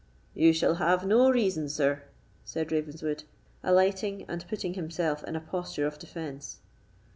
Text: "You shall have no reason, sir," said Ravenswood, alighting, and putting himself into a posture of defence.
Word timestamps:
"You 0.33 0.51
shall 0.51 0.73
have 0.81 1.05
no 1.05 1.29
reason, 1.29 1.69
sir," 1.69 2.01
said 2.43 2.71
Ravenswood, 2.71 3.23
alighting, 3.61 4.25
and 4.27 4.43
putting 4.47 4.73
himself 4.73 5.23
into 5.25 5.39
a 5.39 5.43
posture 5.43 5.85
of 5.85 5.99
defence. 5.99 6.57